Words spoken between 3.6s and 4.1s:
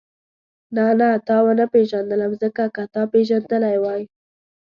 وای.